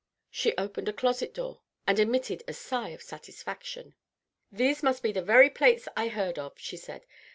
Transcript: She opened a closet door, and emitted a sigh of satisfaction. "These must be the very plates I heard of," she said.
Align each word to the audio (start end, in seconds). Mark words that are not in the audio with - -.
She 0.31 0.57
opened 0.57 0.89
a 0.89 0.93
closet 0.93 1.31
door, 1.31 1.61
and 1.85 1.99
emitted 1.99 2.41
a 2.47 2.53
sigh 2.53 2.89
of 2.89 3.03
satisfaction. 3.03 3.93
"These 4.51 4.81
must 4.81 5.03
be 5.03 5.11
the 5.11 5.21
very 5.21 5.51
plates 5.51 5.87
I 5.95 6.07
heard 6.07 6.39
of," 6.39 6.53
she 6.57 6.75
said. 6.75 7.05